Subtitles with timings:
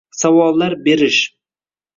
[0.21, 1.21] Savollar berish.